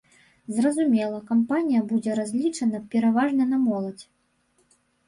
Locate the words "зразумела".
0.59-1.19